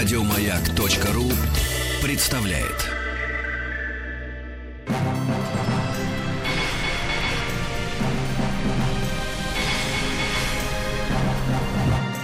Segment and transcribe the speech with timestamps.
[0.00, 1.30] Радиомаяк.ру
[2.02, 2.88] представляет.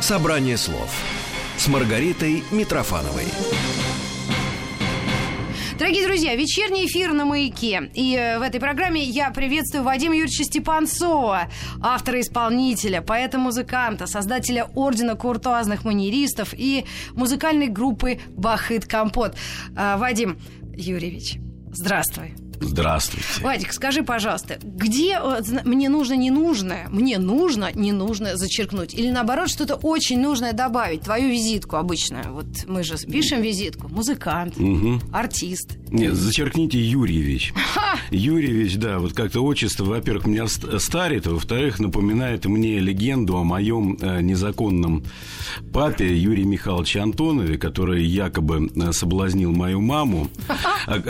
[0.00, 0.90] Собрание слов
[1.58, 3.26] с Маргаритой Митрофановой.
[5.78, 7.90] Дорогие друзья, вечерний эфир на «Маяке».
[7.92, 11.50] И э, в этой программе я приветствую Вадима Юрьевича Степанцова,
[11.82, 19.36] автора-исполнителя, поэта-музыканта, создателя Ордена куртуазных манеристов и музыкальной группы «Бахыт Компот».
[19.76, 20.38] А, Вадим
[20.74, 21.36] Юрьевич,
[21.72, 22.45] здравствуй.
[22.60, 23.26] Здравствуйте.
[23.42, 28.94] Вадик, скажи, пожалуйста, где э, мне нужно ненужное, мне нужно ненужное зачеркнуть?
[28.94, 31.02] Или наоборот, что-то очень нужное добавить?
[31.02, 32.32] Твою визитку обычную.
[32.32, 33.88] Вот мы же пишем визитку.
[33.88, 35.00] Музыкант, Мгм.
[35.12, 35.76] артист.
[35.90, 37.52] Нет, зачеркните Юрьевич.
[38.10, 43.96] Юрьевич, да, вот как-то отчество, во-первых, меня ст- старит, во-вторых, напоминает мне легенду о моем
[44.00, 45.04] э, незаконном
[45.72, 50.28] папе Юрии Михайловиче Антонове, который якобы э, соблазнил мою маму.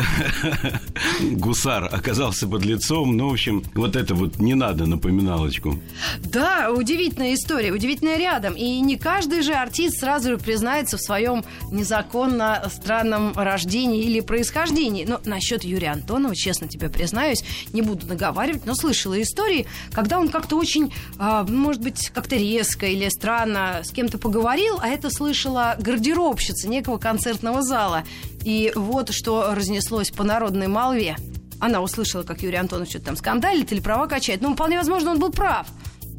[1.37, 3.17] Гусар оказался под лицом.
[3.17, 5.79] Ну, в общем, вот это вот не надо напоминалочку.
[6.21, 8.55] Да, удивительная история, удивительная рядом.
[8.55, 15.05] И не каждый же артист сразу признается в своем незаконно странном рождении или происхождении.
[15.05, 20.29] Но насчет Юрия Антонова, честно тебе признаюсь, не буду наговаривать, но слышала истории, когда он
[20.29, 25.77] как-то очень, а, может быть, как-то резко или странно с кем-то поговорил, а это слышала
[25.79, 28.05] гардеробщица некого концертного зала.
[28.47, 31.17] И вот что разнеслось по народной молве.
[31.59, 34.41] Она услышала, как Юрий Антонов что-то там скандалит или права качает.
[34.41, 35.67] Ну, вполне возможно, он был прав.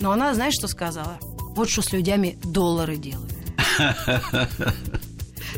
[0.02, 1.20] Но она, знаешь, что сказала?
[1.56, 3.34] Вот что с людьми доллары делают.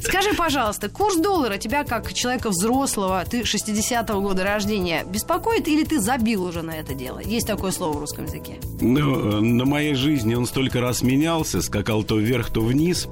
[0.03, 6.00] Скажи, пожалуйста, курс доллара тебя, как человека взрослого, ты 60-го года рождения, беспокоит или ты
[6.00, 7.19] забил уже на это дело?
[7.19, 8.59] Есть такое слово в русском языке.
[8.81, 13.08] Ну, на моей жизни он столько раз менялся, скакал то вверх, то вниз,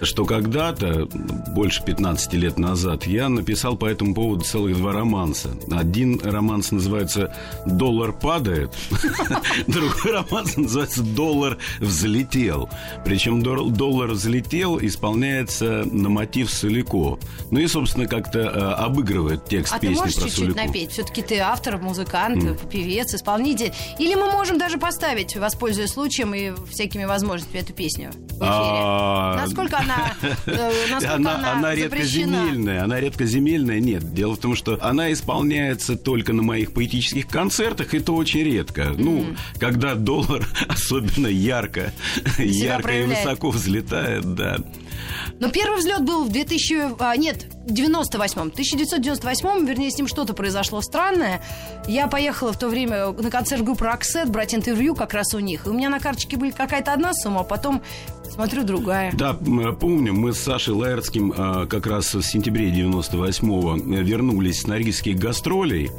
[0.00, 1.08] что когда-то,
[1.54, 5.50] больше 15 лет назад, я написал по этому поводу целых два романса.
[5.70, 7.34] Один романс называется
[7.66, 8.72] «Доллар падает»,
[9.66, 12.68] другой романс называется «Доллар взлетел».
[13.04, 17.18] Причем дол- «Доллар взлетел» исполняется на мотив Солико.
[17.50, 20.66] Ну и, собственно, как-то э, обыгрывает текст А ты песни можешь про чуть-чуть Солико.
[20.66, 20.90] напеть?
[20.92, 23.72] Все-таки ты автор, музыкант, певец, исполнитель.
[23.98, 28.40] Или мы можем даже поставить, воспользуясь случаем и всякими возможностями, эту песню в эфире?
[28.40, 30.14] А, Насколько она,
[30.46, 32.82] э, насколько она, она, она редкоземельная.
[32.82, 34.14] Она редкоземельная, нет.
[34.14, 38.94] Дело в том, что она исполняется только на моих поэтических концертах, и то очень редко.
[38.96, 39.26] Ну,
[39.58, 41.92] когда доллар особенно ярко,
[42.38, 44.56] ярко и высоко взлетает, да.
[45.42, 46.94] Но первый взлет был в 2000...
[47.00, 48.50] а, нет, 98-м.
[48.50, 51.40] В 1998-м, вернее, с ним что-то произошло странное.
[51.86, 55.66] Я поехала в то время на концерт группы «Роксет» брать интервью как раз у них.
[55.66, 57.82] И у меня на карточке были какая-то одна сумма, а потом
[58.30, 59.12] смотрю другая.
[59.14, 65.16] Да, помню, мы с Сашей Лаэртским а, как раз в сентябре 98-го вернулись с норильских
[65.18, 65.90] гастролей.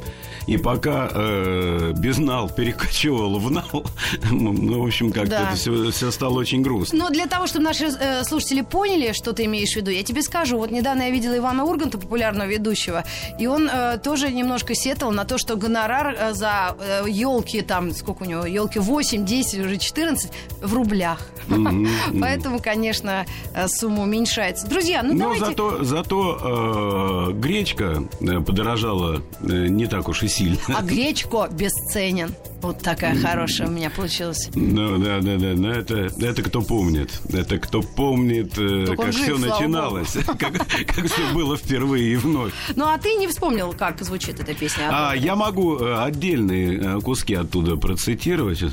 [0.46, 3.64] И пока э, безнал перекочевывал в нал,
[4.30, 5.48] ну, ну, в общем, как-то Да.
[5.48, 6.98] это все, все стало очень грустно.
[6.98, 10.20] Но для того, чтобы наши э, слушатели поняли, что ты имеешь в виду, я тебе
[10.20, 10.58] скажу.
[10.58, 13.04] Вот недавно я видела Ивана Урганта, популярного ведущего,
[13.38, 16.76] и он э, тоже немножко сетовал на то, что гонорар э, за
[17.06, 20.30] елки, там, сколько у него, елки 8, 10, уже 14
[20.62, 21.20] в рублях.
[22.20, 24.66] Поэтому, конечно, э, сумма уменьшается.
[24.66, 25.44] Друзья, ну Но давайте...
[25.44, 30.58] зато, зато э, гречка э, подорожала э, не так уж и сильно.
[30.68, 32.34] А гречко бесценен.
[32.64, 34.48] Вот такая хорошая у меня получилась.
[34.54, 37.20] Ну, да, да, да, но это, это кто помнит.
[37.30, 42.16] Это кто помнит, э, он как жив, все начиналось, как, как все было впервые и
[42.16, 42.54] вновь.
[42.74, 44.88] Ну, а ты не вспомнил, как звучит эта песня?
[44.90, 48.64] А, я могу э, отдельные э, куски оттуда процитировать.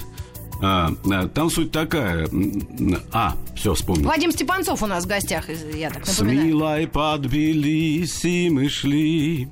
[0.62, 2.30] А, а, там суть такая.
[3.12, 4.08] А, все, вспомнил.
[4.08, 6.48] Вадим Степанцов у нас в гостях, я так напоминаю.
[6.48, 9.50] Смилай под Тбилиси мы шли,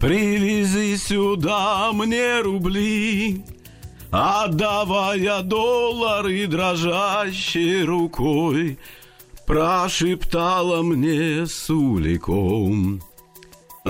[0.00, 3.44] Привези сюда мне рубли,
[4.10, 8.78] Отдавая доллары дрожащей рукой,
[9.50, 13.02] Прошептала мне с уликом.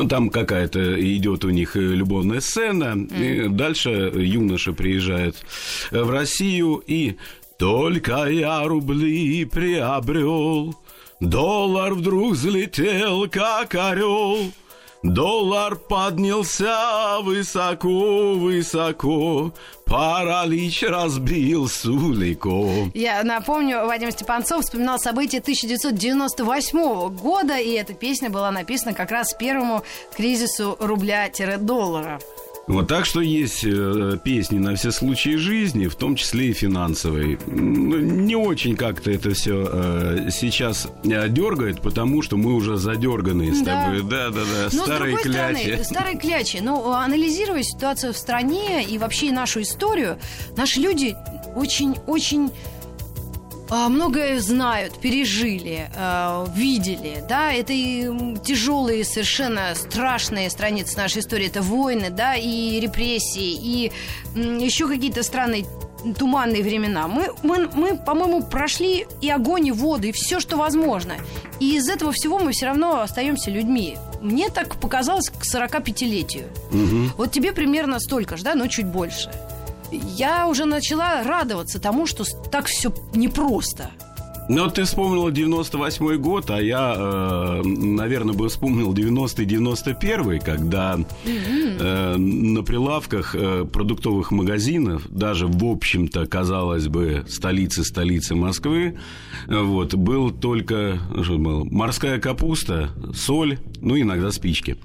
[0.08, 2.96] Там какая-то идет у них э, любовная сцена.
[3.14, 5.36] И дальше юноша приезжает
[5.90, 7.16] в Россию и
[7.58, 10.74] только я рубли приобрел,
[11.20, 14.50] доллар вдруг взлетел, как орел.
[15.02, 19.50] Доллар поднялся высоко-высоко,
[19.86, 22.90] паралич разбил Сулико.
[22.92, 29.32] Я напомню, Вадим Степанцов вспоминал события 1998 года, и эта песня была написана как раз
[29.32, 29.82] первому
[30.14, 32.20] кризису рубля-доллара.
[32.70, 37.38] Вот так что есть э, песни на все случаи жизни, в том числе и финансовые.
[37.46, 43.54] Ну, не очень как-то это все э, сейчас э, дергает, потому что мы уже задерганные
[43.54, 43.84] с Да.
[43.86, 44.02] тобой.
[44.02, 44.68] Да, да, да.
[44.72, 45.62] Но, старые с другой клячи.
[45.64, 46.56] стороны, старые клячи.
[46.60, 50.18] Но анализируя ситуацию в стране и вообще нашу историю,
[50.56, 51.16] наши люди
[51.56, 52.50] очень-очень
[53.70, 61.62] многое знают, пережили, а, видели, да, это и тяжелые, совершенно страшные страницы нашей истории, это
[61.62, 63.92] войны, да, и репрессии, и
[64.34, 65.66] еще какие-то странные
[66.18, 67.08] туманные времена.
[67.08, 71.14] Мы, мы, мы, по-моему, прошли и огонь, и воду, и все, что возможно.
[71.58, 73.96] И из этого всего мы все равно остаемся людьми.
[74.20, 76.48] Мне так показалось к 45-летию.
[77.16, 79.30] Вот тебе примерно столько же, да, но чуть больше.
[79.92, 83.90] Я уже начала радоваться тому, что так все непросто.
[84.50, 92.16] Ну, вот ты вспомнила 98 год, а я, э, наверное, бы вспомнил 90-91, когда э,
[92.16, 98.98] на прилавках э, продуктовых магазинов, даже, в общем-то, казалось бы, столицы-столицы Москвы,
[99.46, 104.76] э, вот, был только что было, морская капуста, соль, ну, иногда спички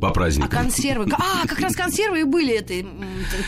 [0.00, 0.50] по А праздникам.
[0.50, 1.06] консервы...
[1.12, 2.86] А, как раз консервы и были этой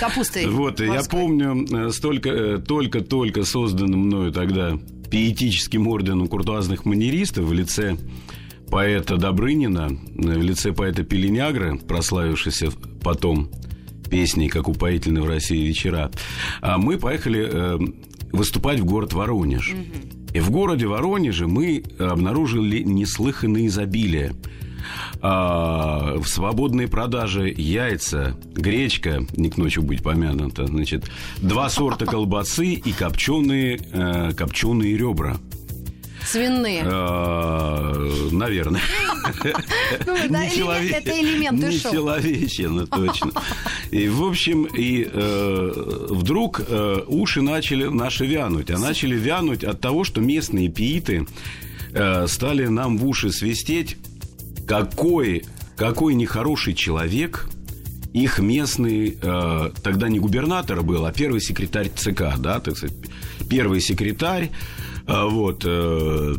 [0.00, 0.46] капустой.
[0.46, 1.20] Вот, я морской.
[1.20, 4.78] помню, э, столько, э, только-только созданным мною тогда
[5.10, 7.96] пиетическим орденом куртуазных манеристов в лице
[8.70, 12.70] поэта Добрынина, э, в лице поэта Пеленягра, прославившийся
[13.02, 13.50] потом
[14.10, 16.10] песней «Как упоительны в России вечера»,
[16.60, 17.78] а мы поехали
[18.32, 19.75] выступать в город Воронеж.
[20.32, 24.34] И в городе Воронеже мы обнаружили неслыханное изобилие.
[25.22, 31.04] А, в свободной продаже яйца, гречка, не к ночи быть помянута, значит,
[31.38, 35.38] два сорта колбасы и копченые, э, копченые ребра.
[36.26, 36.82] Свиные.
[36.84, 38.80] Э, наверное.
[40.06, 40.28] Ну,
[41.92, 43.32] Не человечина, точно.
[43.90, 45.72] И, в общем, и э,
[46.10, 48.70] вдруг э, уши начали наши вянуть.
[48.70, 51.26] А начали вянуть от того, что местные пииты
[51.92, 53.96] э, стали нам в уши свистеть,
[54.66, 55.44] какой,
[55.76, 57.48] какой нехороший человек
[58.12, 62.96] их местный, э, тогда не губернатор был, а первый секретарь ЦК, да, так сказать,
[63.50, 64.50] первый секретарь,
[65.06, 66.34] э, вот, э,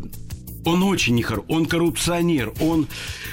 [0.64, 2.88] он очень нехороший, он коррупционер, он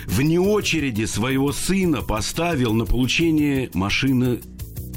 [0.05, 4.41] вне очереди своего сына поставил на получение машины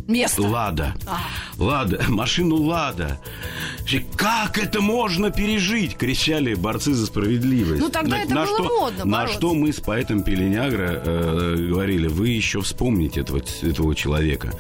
[0.08, 0.40] Место.
[0.40, 0.94] Лада.
[1.06, 1.18] А.
[1.62, 3.20] Лада, машину Лада.
[4.16, 5.96] Как это можно пережить?
[5.96, 7.82] Кричали борцы за справедливость.
[7.82, 9.38] Ну, тогда это было что, модно На бороться.
[9.38, 14.54] что мы с поэтом Пеленягра э, говорили, вы еще вспомните этого, этого человека.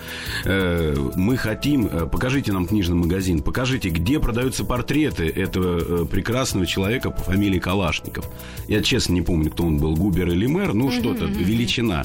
[0.44, 6.66] Э, мы хотим, э, покажите нам книжный магазин, покажите, где продаются портреты этого э, прекрасного
[6.66, 8.28] человека по фамилии Калашников.
[8.66, 12.04] Я честно не помню, кто он был, Губер или мэр, ну что-то, величина.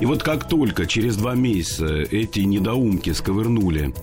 [0.00, 2.40] И вот как только через два месяца эти
[2.80, 3.94] недоумки сковырнули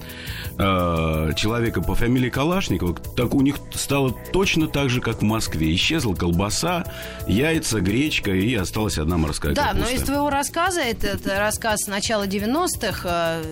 [0.58, 5.74] э, человека по фамилии Калашников, так у них стало точно так же, как в Москве.
[5.74, 6.86] Исчезла колбаса,
[7.28, 9.96] яйца, гречка, и осталась одна морская Да, но капуста.
[9.96, 13.44] из твоего рассказа, это, это рассказ начала 90-х, э,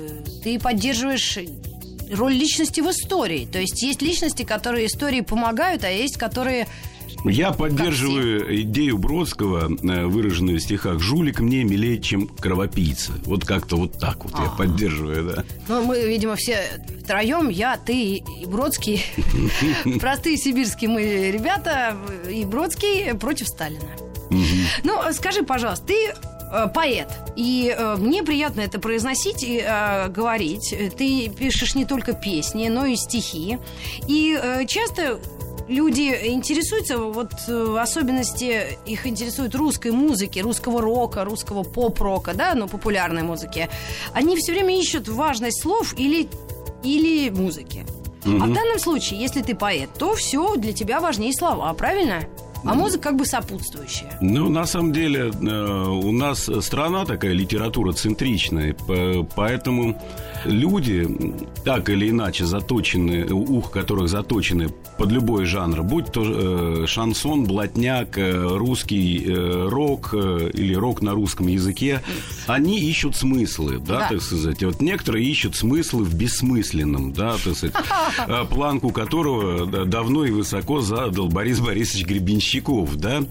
[0.44, 1.40] ты поддерживаешь
[2.12, 3.48] роль личности в истории.
[3.52, 6.68] То есть есть личности, которые истории помогают, а есть, которые...
[7.24, 13.14] Я поддерживаю идею Бродского, э, выраженную в стихах «Жулик мне милее, чем кровопийца».
[13.26, 14.58] Вот как-то вот так вот я Ага.
[14.58, 15.44] поддерживаю, да.
[15.68, 16.60] Ну, мы, видимо, все
[17.04, 19.04] втроем, я, ты и Бродский.
[20.00, 21.96] Простые сибирские мы ребята,
[22.30, 23.82] и Бродский против Сталина.
[24.84, 30.74] Ну, скажи, пожалуйста, ты э, поэт, и э, мне приятно это произносить и э, говорить.
[30.98, 33.60] Ты пишешь не только песни, но и стихи.
[34.08, 35.20] И э, часто
[35.68, 42.54] люди интересуются, вот э, в особенности их интересует русской музыки, русского рока, русского поп-рока, да,
[42.56, 43.70] ну, популярной музыки.
[44.14, 46.28] Они все время ищут важность слов или,
[46.84, 47.86] или музыки.
[48.26, 52.22] А в данном случае, если ты поэт, то все для тебя важнее слова, правильно?
[52.64, 54.18] А музыка как бы сопутствующая.
[54.22, 60.02] Ну, на самом деле, э, у нас страна такая литература центричная, по- поэтому
[60.46, 61.08] люди,
[61.64, 68.18] так или иначе заточены, ух которых заточены под любой жанр, будь то э, шансон, блатняк,
[68.18, 72.02] э, русский э, рок э, или рок на русском языке,
[72.48, 74.10] они ищут смыслы, да, Да.
[74.10, 74.64] так сказать.
[74.64, 77.76] Вот некоторые ищут смыслы в бессмысленном, да, так сказать,
[78.28, 83.24] э, планку которого да, давно и высоко задал Борис Борисович Гребенщиков, да,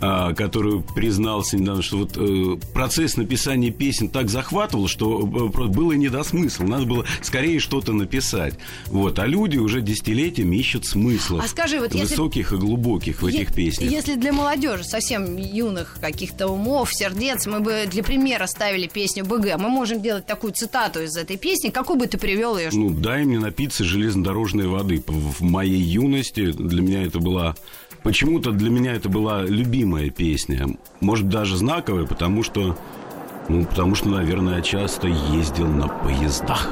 [0.00, 5.92] а, который признался недавно, что вот э, процесс написания песен так захватывал, что э, было
[5.92, 6.70] не до смысла смысл?
[6.70, 8.54] Надо было скорее что-то написать.
[8.86, 9.18] Вот.
[9.18, 11.44] А люди уже десятилетиями ищут смыслов.
[11.44, 13.90] А скажи, вот если- высоких и глубоких в этих песнях.
[13.90, 19.56] Если для молодежи, совсем юных каких-то умов, сердец, мы бы для примера ставили песню БГ,
[19.58, 21.70] мы можем делать такую цитату из этой песни.
[21.70, 22.70] Какую бы ты привел ее?
[22.72, 25.02] Ну, дай мне напиться железнодорожной воды.
[25.06, 27.54] В моей юности для меня это была...
[28.02, 30.68] Почему-то для меня это была любимая песня.
[31.00, 32.78] Может, даже знаковая, потому что...
[33.48, 36.68] Ну, потому что, наверное, часто ездил на поездах.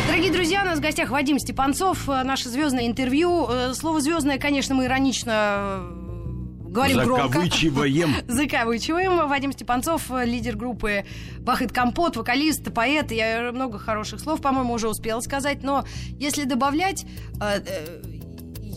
[0.06, 3.46] Дорогие друзья, у нас в гостях Вадим Степанцов, э, наше звездное интервью.
[3.50, 7.26] Э, Слово звездное, конечно, мы иронично э, говорим громко.
[7.26, 8.14] Закавычиваем.
[8.28, 9.28] Закавычиваем.
[9.28, 11.04] Вадим Степанцов, лидер группы
[11.40, 13.12] Бахыт Компот, вокалист, поэт.
[13.12, 15.62] Я много хороших слов, по-моему, уже успела сказать.
[15.62, 15.84] Но
[16.18, 17.04] если добавлять,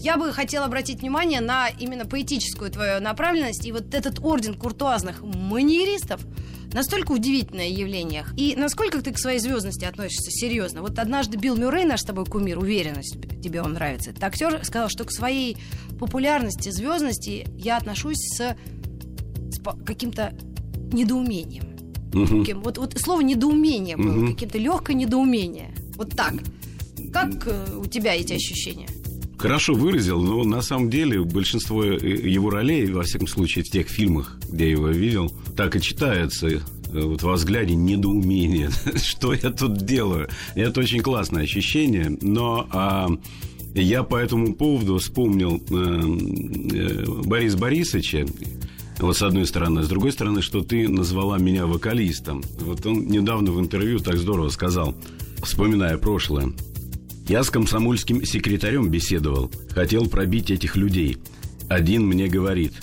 [0.02, 3.66] я бы хотела обратить внимание на именно поэтическую твою направленность.
[3.66, 6.22] И вот этот орден куртуазных маньеристов
[6.74, 8.26] настолько удивительное явление.
[8.36, 10.82] И насколько ты к своей звездности относишься серьезно?
[10.82, 14.10] Вот однажды Билл Мюррей, наш с тобой кумир, уверенность, тебе он нравится.
[14.10, 15.58] Этот актер сказал, что к своей
[16.00, 18.56] популярности, звездности я отношусь с,
[19.52, 20.34] с каким-то
[20.92, 21.66] недоумением.
[22.12, 25.74] Таким- вот, вот слово недоумение было, каким-то легкое недоумение.
[25.96, 26.34] Вот так.
[27.14, 28.88] Как э, у тебя эти ощущения?
[29.42, 33.88] Хорошо выразил, но на самом деле большинство э, его ролей, во всяком случае, в тех
[33.88, 36.60] фильмах, где я его видел, так и читается э,
[36.92, 38.70] вот во взгляде недоумение.
[38.96, 40.30] Что я тут делаю?
[40.54, 43.10] Это очень классное ощущение, но а,
[43.74, 48.26] я по этому поводу вспомнил э, э, Бориса Борисовича,
[49.00, 49.82] вот с одной стороны.
[49.82, 52.44] С другой стороны, что ты назвала меня вокалистом.
[52.60, 54.94] Вот он недавно в интервью так здорово сказал,
[55.42, 56.54] вспоминая прошлое.
[57.28, 61.18] Я с комсомольским секретарем беседовал, хотел пробить этих людей.
[61.70, 62.74] Один мне говорит,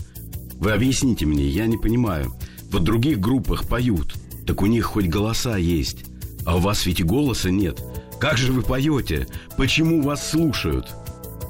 [0.54, 2.32] вы объясните мне, я не понимаю.
[2.70, 4.14] В других группах поют,
[4.46, 6.04] так у них хоть голоса есть,
[6.46, 7.82] а у вас ведь голоса нет.
[8.18, 9.28] Как же вы поете?
[9.56, 10.88] Почему вас слушают?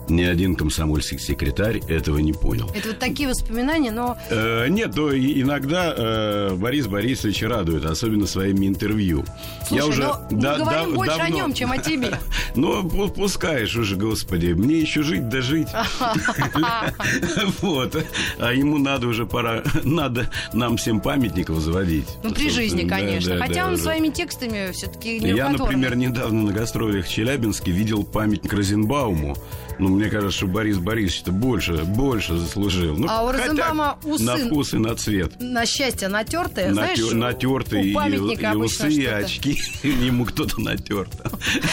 [0.08, 2.70] Ни один комсомольский секретарь этого не понял.
[2.74, 8.66] Это вот такие воспоминания, но Э, нет, но иногда э, Борис Борисович радует, особенно своими
[8.66, 9.24] интервью.
[9.66, 12.18] Слушай, но мы говорим больше о нем, чем о тебе.
[12.54, 15.68] Ну, пу- пускаешь уже, господи, мне еще жить да жить.
[17.60, 17.96] Вот.
[18.38, 22.06] А ему надо уже пора, надо нам всем памятников заводить.
[22.22, 23.34] ну, при жизни, Да, конечно.
[23.34, 23.82] да, Хотя да, он уже.
[23.82, 29.36] своими текстами все-таки Я, например, недавно на гастролях в Челябинске видел памятник Розенбауму.
[29.78, 32.96] Ну, мне кажется, что Борис Борисович-то больше, больше заслужил.
[32.96, 35.34] Ну, А у Розенбаума усы- На вкус и на цвет.
[35.40, 39.56] на счастье натертые, знаешь, Натер- натертые у и, и усы, и очки.
[39.84, 41.08] Ему кто-то натер.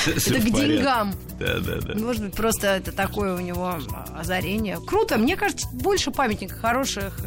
[0.06, 1.14] Это к деньгам.
[1.40, 1.96] Да, да, да.
[2.00, 3.74] Может быть, просто это такое у него
[4.18, 4.78] озарение.
[4.86, 7.20] Круто, мне кажется, больше памятников хороших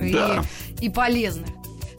[0.80, 1.48] и полезных.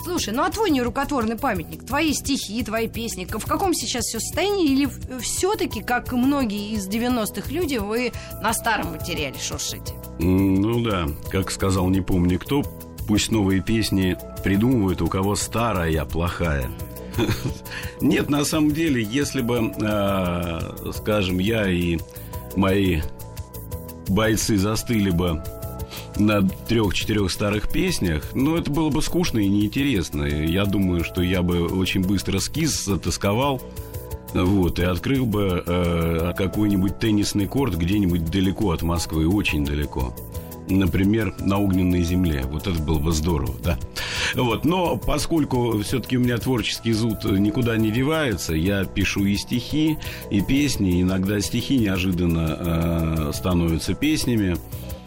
[0.03, 4.71] Слушай, ну а твой нерукотворный памятник, твои стихи, твои песни, в каком сейчас все состоянии?
[4.71, 4.89] Или
[5.19, 9.93] все-таки, как многие из 90-х люди, вы на старом материале шуршите?
[10.19, 12.63] Ну да, как сказал не помню кто,
[13.07, 16.69] пусть новые песни придумывают, у кого старая плохая.
[18.01, 21.97] Нет, на самом деле, если бы, э, скажем, я и
[22.55, 23.01] мои
[24.07, 25.43] бойцы застыли бы
[26.19, 30.23] на трех-четырех старых песнях, ну, это было бы скучно и неинтересно.
[30.23, 33.61] Я думаю, что я бы очень быстро скиз затасковал,
[34.33, 40.13] вот, и открыл бы э, какой-нибудь теннисный корт где-нибудь далеко от Москвы, очень далеко.
[40.71, 42.43] Например, на огненной земле.
[42.45, 43.79] Вот это было бы здорово, да.
[44.35, 49.97] Вот, но поскольку все-таки у меня творческий зуд никуда не девается, я пишу и стихи,
[50.29, 51.01] и песни.
[51.01, 54.57] Иногда стихи неожиданно э, становятся песнями.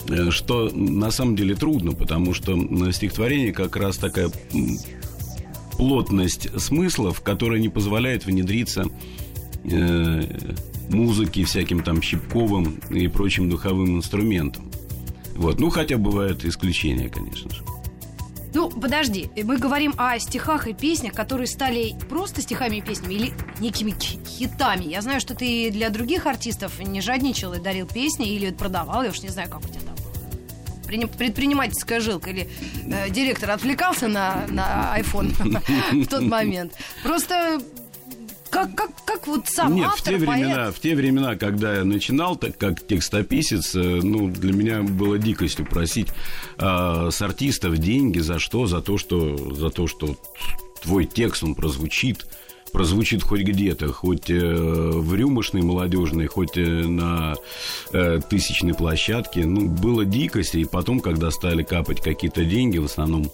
[0.08, 2.56] Э, Что на самом деле трудно, потому что
[2.92, 4.30] стихотворение как раз такая
[5.72, 8.86] плотность смыслов, которая не позволяет внедриться
[9.64, 10.22] э,
[10.90, 14.70] музыке, всяким там щипковым и прочим духовым инструментам.
[15.34, 15.58] Вот.
[15.58, 17.62] Ну, хотя бывают исключения, конечно же.
[18.54, 23.32] Ну, подожди, мы говорим о стихах и песнях, которые стали просто стихами и песнями или
[23.60, 24.84] некими хитами.
[24.84, 29.10] Я знаю, что ты для других артистов не жадничал и дарил песни или продавал, я
[29.10, 29.80] уж не знаю, как у тебя
[31.16, 32.48] предпринимательская жилка или
[32.86, 35.32] э, директор отвлекался на, на iPhone
[36.04, 36.72] в тот момент.
[37.02, 37.60] Просто
[38.52, 40.74] как, как, как вот сам Нет, автор, в те, времена, поэт...
[40.74, 45.64] в те времена, когда я начинал так, как текстописец, э, ну, для меня было дикостью
[45.64, 46.08] просить
[46.58, 48.66] э, с артистов деньги за что?
[48.66, 50.16] За то, что, за то, что
[50.82, 52.26] твой текст, он прозвучит,
[52.72, 57.34] прозвучит хоть где-то, хоть э, в рюмошной молодежной, хоть э, на
[57.92, 59.44] э, тысячной площадке.
[59.44, 63.30] Ну, было дикость, и потом, когда стали капать какие-то деньги, в основном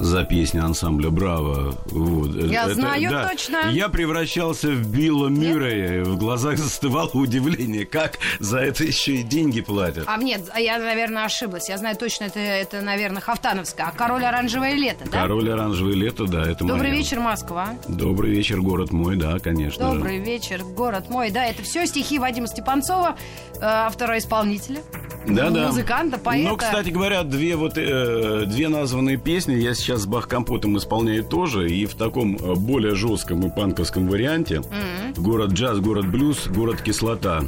[0.00, 1.74] за песни ансамбля «Браво».
[1.86, 2.34] Вот.
[2.34, 3.70] Я это, знаю да, точно.
[3.70, 6.04] Я превращался в Билла Мюррея.
[6.04, 10.04] В глазах застывало удивление, как за это еще и деньги платят.
[10.06, 11.68] А нет, а я, наверное, ошиблась.
[11.68, 13.86] Я знаю точно, это, это наверное, Хафтановская.
[13.86, 15.22] А «Король оранжевое лето», да?
[15.22, 16.94] «Король оранжевое лето», да, это Добрый моя.
[16.94, 17.68] вечер, Москва.
[17.86, 19.92] Добрый вечер, город мой, да, конечно.
[19.92, 20.24] Добрый же.
[20.24, 21.44] вечер, город мой, да.
[21.44, 23.16] Это все стихи Вадима Степанцова,
[23.56, 24.80] э, автора-исполнителя.
[25.26, 25.68] Да, да.
[25.68, 26.48] Музыканта, поэта.
[26.48, 31.70] Ну, кстати говоря, две вот э, две названные песни я сейчас с Бах-компотом исполняю тоже,
[31.70, 34.56] и в таком э, более жестком и панковском варианте.
[34.56, 35.20] Mm-hmm.
[35.20, 37.42] Город джаз, город блюз, город кислота,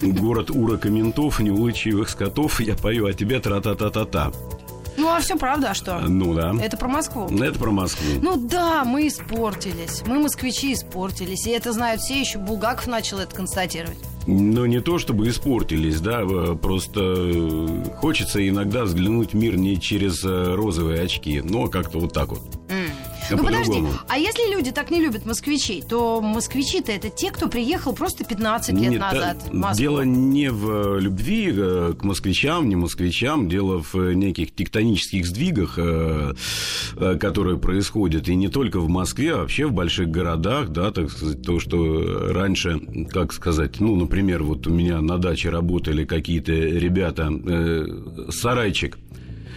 [0.00, 2.60] город урок и ментов, неулычивых скотов.
[2.60, 4.32] Я пою о тебе тра-та-та-та-та.
[4.96, 6.00] Ну, а все правда, а что?
[6.00, 6.52] Ну, да.
[6.60, 7.28] Это про Москву.
[7.40, 8.18] Это про Москву.
[8.20, 10.02] Ну, да, мы испортились.
[10.06, 11.46] Мы, москвичи, испортились.
[11.46, 13.98] И это знают все, еще Булгаков начал это констатировать.
[14.30, 16.22] Ну, не то чтобы испортились, да,
[16.54, 22.12] просто э, хочется иногда взглянуть в мир не через э, розовые очки, но как-то вот
[22.12, 22.42] так вот.
[23.30, 27.92] Ну подожди, а если люди так не любят москвичей, то москвичи-то это те, кто приехал
[27.92, 29.78] просто 15 лет Нет, назад в Москву.
[29.78, 35.26] Дело не в э, любви э, к москвичам, не москвичам, дело в э, неких тектонических
[35.26, 35.78] сдвигах,
[37.20, 41.42] которые происходят, и не только в Москве, а вообще в больших городах, да, так сказать,
[41.42, 42.80] то, что раньше,
[43.10, 47.30] как сказать, ну, например, вот у меня на даче работали какие-то ребята,
[48.30, 48.98] сарайчик,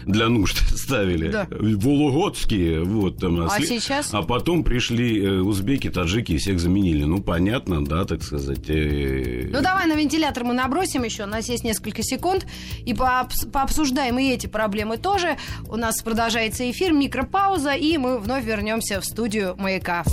[0.05, 1.29] для нужд ставили.
[1.29, 1.47] Да.
[1.49, 2.83] Вологодские.
[2.83, 4.13] Вот, там, а, а сейчас?
[4.13, 7.03] А потом пришли э, узбеки, таджики и всех заменили.
[7.03, 8.69] Ну, понятно, да, так сказать.
[8.69, 11.23] Э, ну, давай на вентилятор мы набросим еще.
[11.23, 12.45] У нас есть несколько секунд.
[12.85, 15.37] И пообсуждаем и эти проблемы тоже.
[15.69, 20.03] У нас продолжается эфир, микропауза, и мы вновь вернемся в студию «Маяка».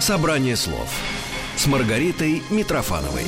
[0.00, 1.17] Собрание слов
[1.58, 3.24] с Маргаритой Митрофановой.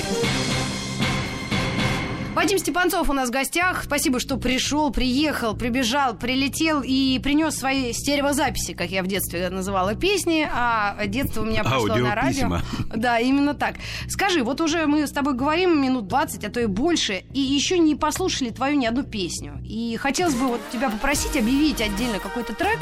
[2.32, 3.82] Вадим Степанцов у нас в гостях.
[3.82, 9.96] Спасибо, что пришел, приехал, прибежал, прилетел и принес свои стереозаписи, как я в детстве называла
[9.96, 12.60] песни, а детство у меня прошло на радио.
[12.94, 13.74] Да, именно так.
[14.08, 17.78] Скажи, вот уже мы с тобой говорим минут 20, а то и больше, и еще
[17.78, 19.60] не послушали твою ни одну песню.
[19.64, 22.78] И хотелось бы вот тебя попросить объявить отдельно какой-то трек,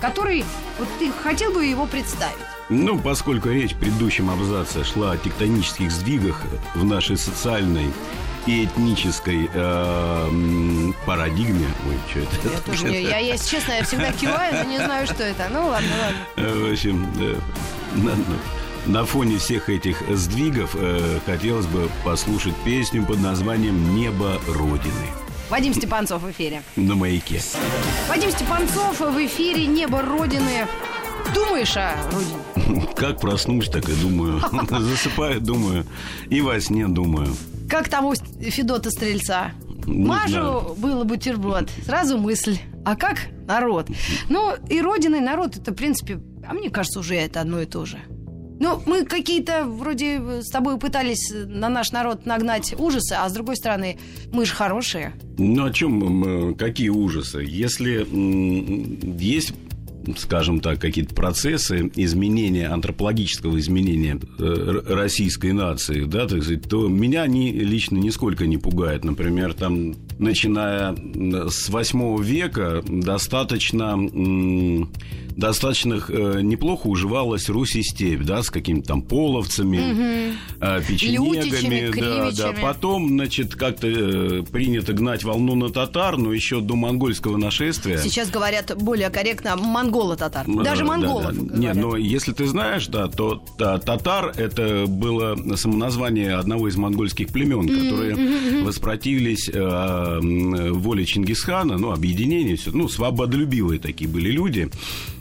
[0.00, 0.44] который
[0.78, 2.38] вот ты хотел бы его представить.
[2.74, 6.40] Ну, поскольку речь в предыдущем абзаце шла о тектонических сдвигах
[6.74, 7.92] в нашей социальной
[8.46, 11.66] и этнической э, парадигме.
[11.86, 12.48] Ой, что это?
[12.48, 15.48] Я тоже не, я, если честно, я всегда киваю, но не знаю, что это.
[15.52, 16.18] Ну ладно, ладно.
[16.36, 17.38] Э, в общем, э,
[17.94, 18.14] на,
[18.86, 25.06] на фоне всех этих сдвигов э, хотелось бы послушать песню под названием «Небо Родины».
[25.50, 26.62] Вадим Степанцов в эфире.
[26.76, 27.42] На маяке.
[28.08, 30.66] Вадим Степанцов в эфире «Небо Родины».
[31.34, 32.51] Думаешь о родине?
[32.96, 34.40] Как проснусь, так и думаю.
[34.70, 35.84] Засыпаю, думаю.
[36.30, 37.28] И во сне думаю.
[37.68, 39.52] Как тому Федота Стрельца?
[39.86, 40.74] Не Мажу знаю.
[40.78, 41.68] было бутерброд.
[41.84, 42.58] Сразу мысль.
[42.84, 43.88] А как народ?
[44.28, 47.66] Ну, и родина, и народ, это, в принципе, а мне кажется, уже это одно и
[47.66, 47.98] то же.
[48.60, 53.56] Ну, мы какие-то вроде с тобой пытались на наш народ нагнать ужасы, а с другой
[53.56, 53.98] стороны,
[54.32, 55.14] мы же хорошие.
[55.36, 57.42] Ну, о чем, какие ужасы?
[57.42, 58.06] Если
[59.20, 59.52] есть
[60.16, 67.22] скажем так, какие-то процессы изменения, антропологического изменения э, российской нации, да, так сказать, то меня
[67.22, 69.04] они лично нисколько не пугают.
[69.04, 70.94] Например, там, начиная
[71.48, 73.96] с 8 века, достаточно
[75.36, 80.84] достаточно э, неплохо уживалась Русь и степь, да, с какими-то там половцами, угу.
[80.86, 82.00] печенегами.
[82.00, 82.52] Да, да.
[82.60, 87.98] Потом, значит, как-то э, принято гнать волну на татар, но еще до монгольского нашествия.
[87.98, 89.56] Сейчас говорят более корректно
[89.92, 90.46] монголо-татар.
[90.62, 91.34] Даже монголов.
[91.34, 91.58] Да, да.
[91.58, 97.28] Нет, но если ты знаешь, да, то да, татар это было самоназвание одного из монгольских
[97.28, 98.64] племен, которые mm-hmm.
[98.64, 104.70] воспротивились э, воли Чингисхана, ну, объединение, все, ну, свободолюбивые такие были люди.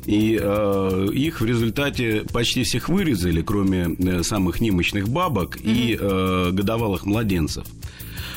[0.05, 5.73] И э, их в результате почти всех вырезали, кроме э, самых немощных бабок mm-hmm.
[5.73, 7.65] и э, годовалых младенцев.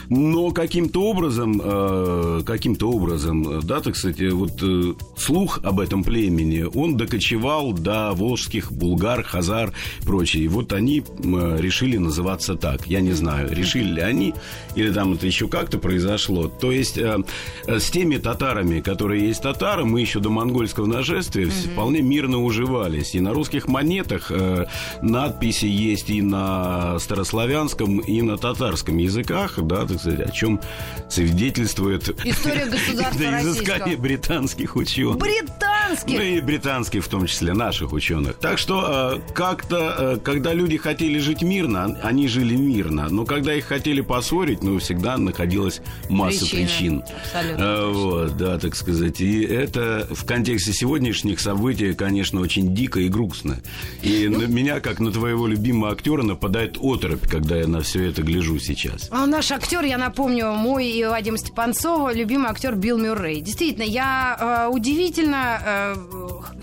[0.08, 6.64] Но каким-то образом, э, каким-то образом, да, так сказать, вот э, слух об этом племени,
[6.74, 10.44] он докочевал до волжских булгар, хазар и прочее.
[10.44, 12.86] И вот они э, решили называться так.
[12.86, 14.34] Я не знаю, решили ли они,
[14.74, 16.48] или там это еще как-то произошло.
[16.48, 17.18] То есть э,
[17.66, 21.72] с теми татарами, которые есть татары, мы еще до монгольского нашествия mm-hmm.
[21.72, 23.14] вполне мирно уживались.
[23.14, 24.66] И на русских монетах э,
[25.02, 30.60] надписи есть и на старославянском, и на татарском языках, да, так сказать, о чем
[31.08, 35.16] свидетельствует История государства изыскание британских ученых.
[35.18, 36.18] Британских?
[36.18, 38.36] Ну и британских, в том числе наших ученых.
[38.38, 43.08] Так что э, как-то, э, когда люди хотели жить мирно, они жили мирно.
[43.10, 47.02] Но когда их хотели поссорить, ну, всегда находилась масса причин.
[47.24, 49.20] Абсолютно Э, Вот, да, так сказать.
[49.20, 53.58] И это в контексте сегодняшних событий, конечно, очень дико и грустно.
[54.02, 54.40] И Ну.
[54.40, 58.58] на меня, как на твоего любимого актера, нападает оторопь, когда я на все это гляжу
[58.58, 59.08] сейчас.
[59.10, 63.40] А наш актер, я напомню, мой и Вадим Степанцова, любимый актер Билл Мюррей.
[63.40, 65.94] Действительно, я э, удивительно э,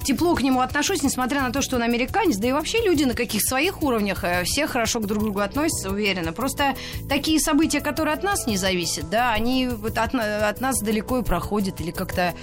[0.03, 3.13] тепло к нему отношусь, несмотря на то, что он американец, да и вообще люди на
[3.13, 6.33] каких своих уровнях э, все хорошо к друг другу относятся, уверенно.
[6.33, 6.75] Просто
[7.09, 11.23] такие события, которые от нас не зависят, да, они вот от, от нас далеко и
[11.23, 12.33] проходят, или как-то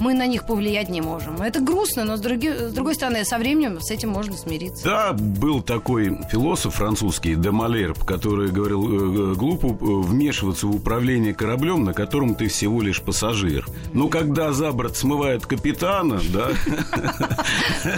[0.00, 1.40] мы на них повлиять не можем.
[1.42, 4.84] Это грустно, но с, други- с другой стороны, со временем с этим можно смириться.
[4.84, 11.34] Да, был такой философ французский, де Малерб, который говорил, э, глупо э, вмешиваться в управление
[11.34, 13.66] кораблем, на котором ты всего лишь пассажир.
[13.92, 16.48] Но когда за борт смывают капитана, да,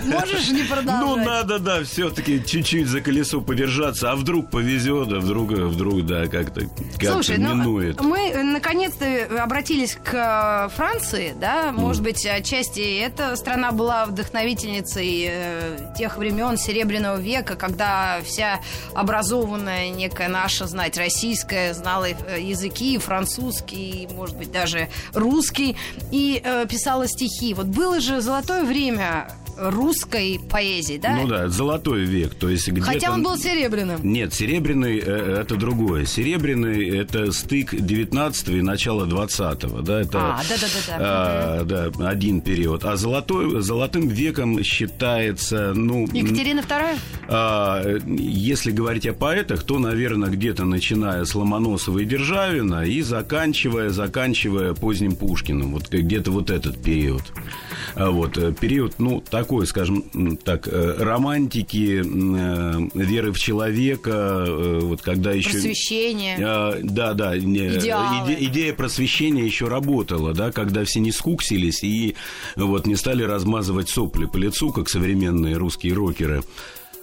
[0.04, 1.00] Можешь не продолжать?
[1.00, 6.06] ну надо, да, все-таки чуть-чуть за колесо подержаться, а вдруг повезет, а вдруг, а вдруг,
[6.06, 6.62] да, как-то
[6.98, 8.00] как ну, минует.
[8.00, 9.06] мы э, наконец-то
[9.42, 16.56] обратились к э, Франции, да, может быть, отчасти эта страна была вдохновительницей э, тех времен
[16.56, 18.60] Серебряного века, когда вся
[18.94, 25.76] образованная некая наша знать российская знала э, языки, французский, может быть, даже русский,
[26.12, 27.54] и э, писала стихи.
[27.54, 29.26] Вот было же золотое время
[29.60, 31.16] русской поэзии, да?
[31.16, 32.86] Ну да, золотой век, то есть где-то...
[32.86, 34.00] Хотя он был серебряным.
[34.02, 36.06] Нет, серебряный э, это другое.
[36.06, 40.96] Серебряный это стык 19 и начало 20 да, это А, да-да-да-да.
[40.98, 42.84] а, да, один период.
[42.84, 46.96] А золотой, золотым веком считается, ну, Екатерина вторая?
[47.28, 53.90] а, если говорить о поэтах, то, наверное, где-то начиная с Ломоносова и Державина и заканчивая,
[53.90, 55.72] заканчивая поздним Пушкиным.
[55.72, 57.22] Вот где-то вот этот период.
[57.94, 64.78] А Вот, э, период, ну, такой, скажем так, э, романтики, э, веры в человека, э,
[64.82, 65.50] вот когда еще...
[65.50, 66.36] Просвещение.
[66.40, 68.30] А, да, да, Идеалы.
[68.30, 72.14] иде- идея просвещения еще работала, да, когда все не скуксились и
[72.54, 76.44] вот не стали размазывать сопли по лицу, как современные русские рокеры.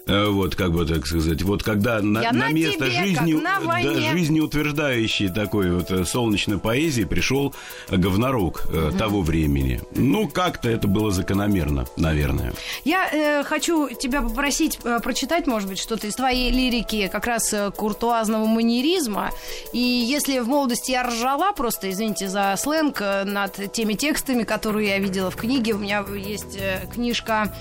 [0.07, 3.33] Э, Вот, как бы так сказать, вот когда на, Я на на место тебе, жизни,
[3.33, 7.53] на да, жизнеутверждающей такой вот э, солнечной поэзии пришел
[7.89, 9.81] говнорок э, того времени.
[9.95, 12.53] Ну, как-то это было закономерно, наверное.
[12.85, 17.53] Я э, хочу тебя попросить э, прочитать, может быть, что-то из твоей лирики, как раз
[17.53, 19.31] э, куртуазного манеризма.
[19.73, 24.89] И если в молодости я ржала, просто, извините за сленг, э, над теми текстами, которые
[24.89, 27.53] я видела в книге, у меня есть э, книжка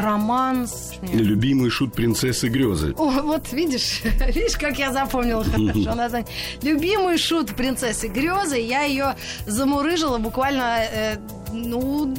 [0.00, 0.92] «Романс».
[1.12, 2.94] Любимый шут принцессы Грезы.
[2.96, 4.02] О, вот видишь,
[4.34, 6.28] видишь, как я запомнила хорошо название.
[6.62, 8.58] Любимый шут принцессы Грезы.
[8.58, 11.16] Я ее замурыжила буквально, э,
[11.52, 12.14] ну,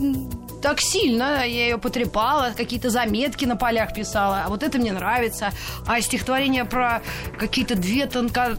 [0.61, 1.45] так сильно.
[1.45, 4.43] Я ее потрепала, какие-то заметки на полях писала.
[4.45, 5.51] А вот это мне нравится.
[5.87, 7.01] А стихотворение про
[7.37, 8.57] какие-то две тонко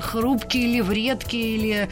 [0.00, 1.88] хрупкие или вредки или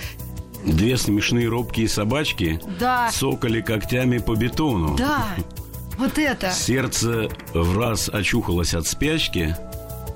[0.65, 3.09] Две смешные робкие собачки Да.
[3.13, 4.97] сокали когтями по бетону.
[4.97, 5.25] да,
[5.99, 6.51] вот это.
[6.51, 9.57] Сердце в раз очухалось от спячки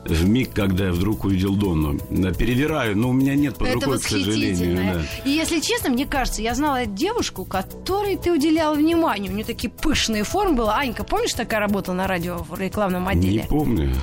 [0.02, 1.98] в миг, когда я вдруг увидел Донну.
[2.08, 4.76] Да, Перевираю, но у меня нет под Это рукой, к сожалению.
[4.94, 5.02] да.
[5.26, 9.30] И если честно, мне кажется, я знала девушку, которой ты уделял внимание.
[9.30, 10.74] У нее такие пышные формы было.
[10.74, 13.46] Анька, помнишь, такая работала на радио в рекламном Не отделе?
[13.46, 13.94] помню.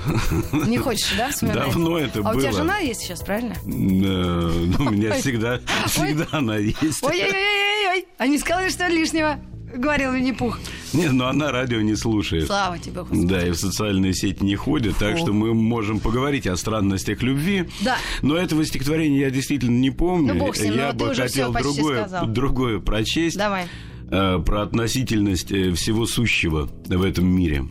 [0.54, 1.64] Не хочешь, да, вспоминать?
[1.66, 2.60] Давно это А у тебя было.
[2.60, 3.54] жена есть сейчас, правильно?
[3.56, 7.04] Э, Ну, у меня всегда, всегда она есть.
[7.04, 9.40] Ой-ой-ой-ой, а не сказали, что лишнего?
[9.76, 10.60] Говорил Винни-Пух.
[10.94, 12.48] Нет, но она радио не слушает.
[12.48, 13.26] Слава тебе, Господи.
[13.28, 15.24] Да, и в социальные сети не ходит, так Фу.
[15.24, 17.66] что мы можем поговорить о странностях любви.
[17.82, 17.98] Да.
[18.22, 20.34] Но этого стихотворения я действительно не помню.
[20.34, 22.28] Ну, бог с ним, я ну, ты бы уже хотел почти другое, сказал.
[22.28, 23.38] другое прочесть.
[23.38, 23.66] Давай.
[24.10, 27.66] э, про относительность э, всего сущего в этом мире.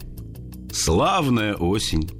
[0.73, 2.11] Славная осень,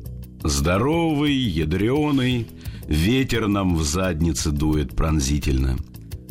[0.43, 2.47] здоровый, ядреный,
[2.89, 5.77] ветер нам в заднице дует пронзительно.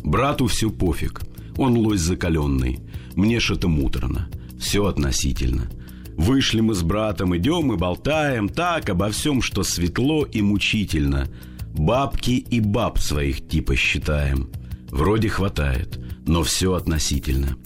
[0.02, 1.20] Брату все пофиг.
[1.56, 2.80] Он лось закаленный.
[3.16, 4.28] Мне что-то муторно.
[4.60, 5.68] Все относительно.
[6.16, 11.26] Вышли мы с братом, идем и болтаем так обо всем, что светло и мучительно.
[11.74, 14.50] Бабки и баб своих типа считаем.
[14.90, 17.56] Вроде хватает, но все относительно.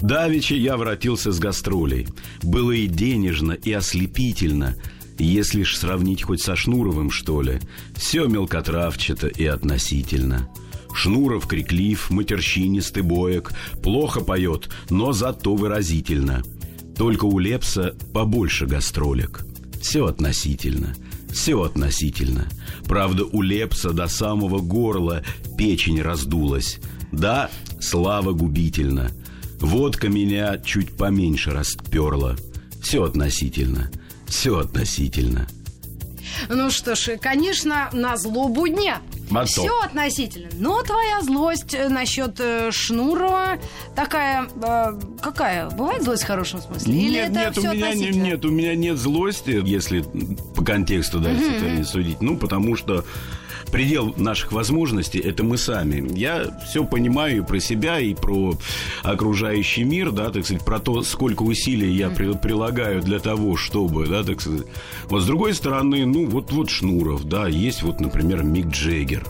[0.00, 2.06] Давича я воротился с гастролей.
[2.42, 4.76] Было и денежно, и ослепительно.
[5.18, 7.60] Если ж сравнить хоть со Шнуровым, что ли.
[7.96, 10.48] Все мелкотравчато и относительно.
[10.98, 13.52] Шнуров криклив, матерщинистый боек,
[13.84, 16.42] плохо поет, но зато выразительно.
[16.96, 19.46] Только у Лепса побольше гастролек.
[19.80, 20.96] Все относительно.
[21.30, 22.48] Все относительно.
[22.88, 25.22] Правда, у Лепса до самого горла
[25.56, 26.80] печень раздулась.
[27.12, 27.48] Да,
[27.80, 29.12] слава губительна.
[29.60, 32.34] Водка меня чуть поменьше расперла.
[32.82, 33.88] Все относительно.
[34.26, 35.46] Все относительно.
[36.48, 39.00] Ну что ж, конечно, на злобу дня.
[39.30, 39.48] Мотор.
[39.48, 40.48] Все относительно.
[40.58, 43.58] Но твоя злость э, насчет э, Шнурова
[43.94, 44.48] такая...
[44.62, 45.68] э, какая?
[45.70, 46.94] Бывает злость в хорошем смысле?
[46.94, 50.04] Или нет, это нет, у меня не- нет, у меня нет злости, если
[50.54, 52.20] по контексту дать стихотворение судить.
[52.20, 53.04] Ну, потому что
[53.70, 56.06] предел наших возможностей это мы сами.
[56.16, 58.54] Я все понимаю и про себя, и про
[59.02, 64.06] окружающий мир, да, так сказать, про то, сколько усилий я при- прилагаю для того, чтобы,
[64.06, 64.66] да, так сказать.
[65.08, 69.24] Вот с другой стороны, ну, вот, вот Шнуров, да, есть вот, например, Мик Джеггер.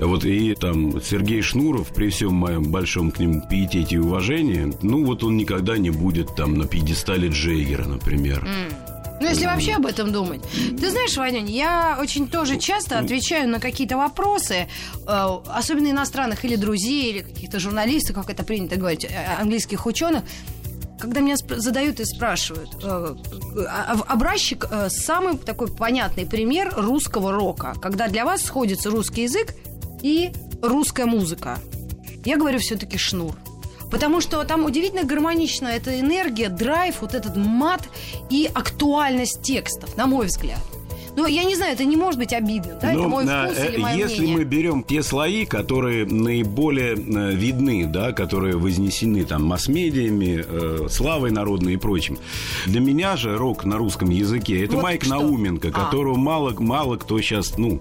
[0.00, 5.04] Вот и там Сергей Шнуров, при всем моем большом к нему пиетете и уважении, ну
[5.04, 8.46] вот он никогда не будет там на пьедестале Джейгера, например.
[9.20, 10.40] Ну, если вообще об этом думать.
[10.78, 14.68] Ты знаешь, Ванюнь, я очень тоже часто отвечаю на какие-то вопросы,
[15.06, 20.22] э, особенно иностранных или друзей, или каких-то журналистов, как это принято говорить, э, английских ученых,
[21.00, 22.86] когда меня задают и спрашивают, э,
[23.68, 29.54] а- а- образчик, самый такой понятный пример русского рока, когда для вас сходится русский язык
[30.02, 31.58] и русская музыка.
[32.24, 33.34] Я говорю все-таки шнур.
[33.90, 37.88] Потому что там удивительно гармонично эта энергия, драйв, вот этот мат
[38.30, 40.60] и актуальность текстов, на мой взгляд.
[41.16, 42.92] Ну, я не знаю, это не может быть обидным, да?
[42.92, 44.36] это Ну, мой на- вкус э, или мое если мнение.
[44.36, 51.32] мы берем те слои, которые наиболее э, видны, да, которые вознесены там масс-медиами, э, славой
[51.32, 52.18] народной и прочим.
[52.66, 55.14] Для меня же рок на русском языке это Вот Майк что.
[55.14, 55.72] Науменко, А.
[55.72, 57.80] которого мало, мало кто сейчас, ну,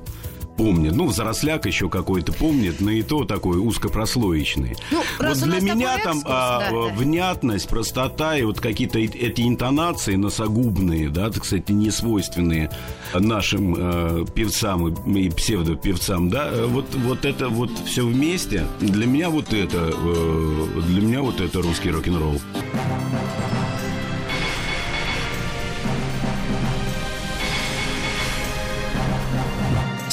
[0.58, 0.94] помнит.
[0.96, 4.76] Ну, взросляк еще какой-то помнит, но и то такой узкопрослоечный.
[4.92, 6.94] Ну, вот для меня там экскурс, а, да, э, да.
[6.96, 12.72] внятность, простота и вот какие-то эти интонации носогубные, да, так сказать, не свойственные
[13.14, 19.06] нашим э, певцам и, и псевдопевцам, да, э, вот, вот это вот все вместе, для
[19.06, 22.42] меня вот это, э, для меня вот это русский рок-н-ролл.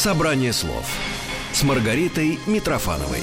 [0.05, 0.85] Собрание слов
[1.55, 3.21] с Маргаритой Митрофановой.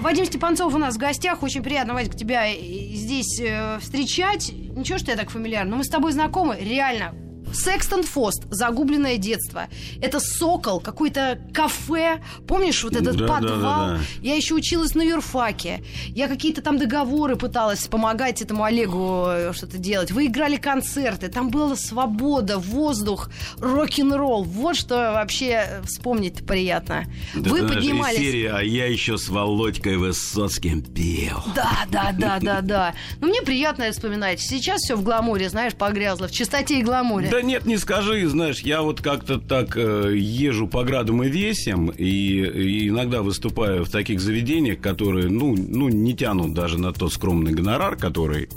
[0.00, 1.44] Вадим Степанцов у нас в гостях.
[1.44, 4.52] Очень приятно, Вадик, тебя здесь э, встречать.
[4.52, 6.56] Ничего, что я так фамильярна, но мы с тобой знакомы.
[6.60, 7.14] Реально.
[7.52, 9.68] Секстон Фост, загубленное детство.
[10.00, 12.20] Это сокол, какое-то кафе.
[12.46, 13.60] Помнишь вот этот Да, да, подвал?
[13.60, 14.00] да, да.
[14.20, 15.82] Я еще училась на юрфаке.
[16.08, 20.10] Я какие-то там договоры пыталась помогать этому Олегу э, что-то делать.
[20.10, 21.28] Вы играли концерты.
[21.28, 24.44] Там была свобода, воздух, рок-н-ролл.
[24.44, 27.04] Вот что вообще вспомнить приятно.
[27.34, 28.18] Да Вы поднимались...
[28.18, 31.42] серии, а я еще с Володькой Высоцким пел.
[31.54, 32.94] Да, да, да, да, да.
[33.20, 34.40] Ну, мне приятно вспоминать.
[34.40, 37.28] Сейчас все в гламуре, знаешь, погрязло, в чистоте и гламуре.
[37.28, 41.90] Да нет, не скажи, знаешь, я вот как-то так э, езжу по градам и весям,
[41.90, 47.12] и, и иногда выступаю в таких заведениях, которые, ну, ну, не тянут даже на тот
[47.12, 48.48] скромный гонорар, который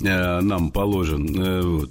[0.00, 1.40] э, нам положен.
[1.40, 1.90] э, вот.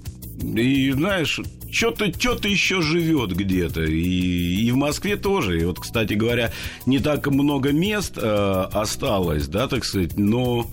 [0.56, 1.40] И знаешь,
[1.72, 3.84] что-то что-то еще живет где-то.
[3.84, 5.60] И, и в Москве тоже.
[5.62, 6.52] И вот, кстати говоря,
[6.86, 10.70] не так много мест э, осталось, да, так сказать, но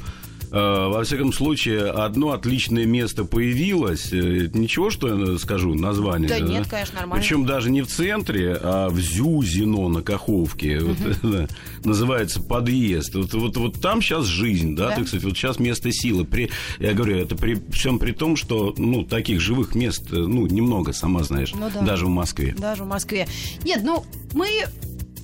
[0.61, 4.13] во всяком случае, одно отличное место появилось.
[4.13, 6.29] Э, Ничего, что я скажу, название.
[6.29, 7.21] Да нет, конечно, нормально.
[7.23, 10.79] Причем даже не в центре, а в Зюзино на Каховке.
[10.81, 11.49] Вот, да,
[11.85, 13.15] называется подъезд.
[13.15, 14.97] Вот, вот, вот там сейчас жизнь, да, Да.
[14.97, 16.25] так сказать, вот сейчас место силы.
[16.25, 20.47] При, я говорю, это при всем при том, что ну, таких живых мест, э, ну,
[20.47, 21.81] немного, сама знаешь, Ну да.
[21.81, 22.55] даже в Москве.
[22.57, 23.27] Даже в Москве.
[23.65, 24.49] Нет, ну, мы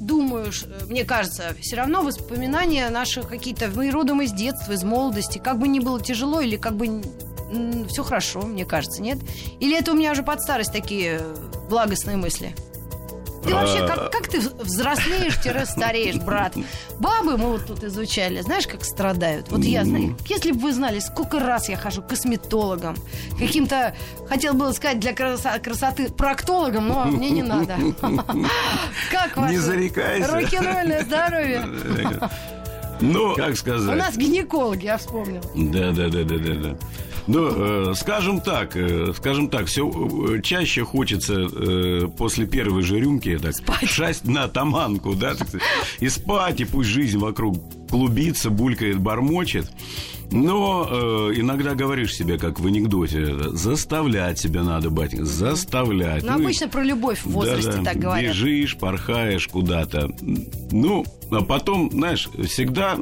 [0.00, 5.38] думаю, ш- мне кажется, все равно воспоминания наши какие-то, мы родом из детства, из молодости,
[5.38, 7.02] как бы ни было тяжело или как бы
[7.88, 9.18] все хорошо, мне кажется, нет?
[9.60, 11.34] Или это у меня уже под старость такие э,
[11.68, 12.54] благостные мысли?
[13.42, 16.54] Ты вообще, как, как ты взрослеешь-стареешь, брат?
[16.98, 19.50] Бабы мы вот тут изучали, знаешь, как страдают?
[19.50, 22.96] Вот я знаю, если бы вы знали, сколько раз я хожу к косметологам,
[23.38, 23.94] каким-то,
[24.28, 27.76] хотел было сказать, для красоты проктологам, но мне не надо.
[29.10, 29.54] Как ваше?
[29.54, 30.30] Не зарекайся.
[30.32, 31.64] Рок-н-ролльное здоровье.
[33.00, 33.94] Ну, как сказать?
[33.94, 35.40] У нас гинекологи, я вспомнил.
[35.54, 36.76] Да, да, да, да, да, да.
[37.32, 42.98] Ну, э, скажем так, э, скажем так, все э, чаще хочется э, после первой же
[42.98, 43.88] рюмки так, спать.
[43.88, 45.66] шасть на таманку, да, так сказать,
[46.00, 47.56] и спать, и пусть жизнь вокруг
[47.88, 49.70] клубится, булькает, бормочет.
[50.32, 56.24] Но э, иногда говоришь себе, как в анекдоте, заставлять себя надо, батенька, заставлять.
[56.24, 58.32] Ну, ну обычно и, про любовь в возрасте да, да, так говорят.
[58.32, 60.10] Бежишь, порхаешь куда-то.
[60.72, 62.98] Ну, а потом, знаешь, всегда,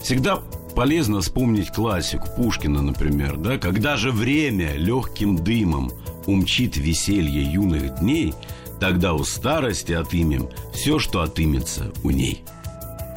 [0.00, 0.40] всегда
[0.76, 5.90] полезно вспомнить классику Пушкина, например, да, когда же время легким дымом
[6.26, 8.34] умчит веселье юных дней,
[8.78, 12.44] тогда у старости отымем все, что отымется у ней.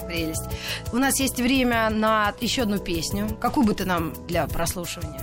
[0.08, 0.46] Прелесть.
[0.94, 3.28] У нас есть время на еще одну песню.
[3.42, 5.20] Какую бы ты нам для прослушивания?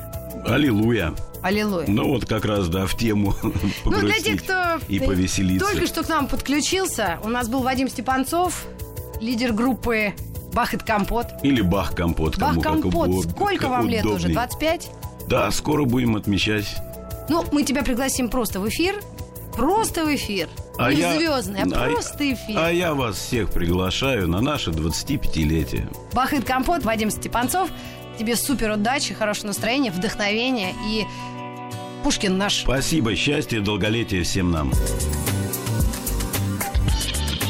[0.47, 1.15] Аллилуйя.
[1.43, 1.87] Аллилуйя.
[1.89, 3.35] Ну вот как раз, да, в тему
[3.85, 5.67] Ну для тех, кто и повеселиться.
[5.67, 8.67] только что к нам подключился, у нас был Вадим Степанцов,
[9.21, 10.13] лидер группы
[10.57, 11.27] Бах компот.
[11.43, 12.39] Или бах компот.
[12.39, 13.27] Бах компот.
[13.31, 14.29] Сколько вам лет уже?
[14.29, 14.89] 25?
[15.29, 16.77] Да, скоро будем отмечать.
[17.29, 18.95] Ну, мы тебя пригласим просто в эфир.
[19.55, 20.49] Просто в эфир.
[20.79, 22.59] А Не я, звездный, а, а просто эфир.
[22.59, 25.95] А я вас всех приглашаю на наше 25-летие.
[26.15, 27.69] Бах и компот, Вадим Степанцов.
[28.19, 31.05] Тебе супер удачи, хорошего настроения, вдохновения и
[32.03, 32.63] Пушкин наш.
[32.63, 34.73] Спасибо, счастья, долголетия всем нам.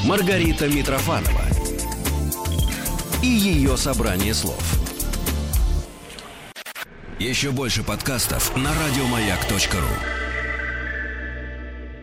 [0.04, 1.45] Маргарита Митрофанова
[3.26, 4.62] и ее собрание слов.
[7.18, 10.25] Еще больше подкастов на радиомаяк.ру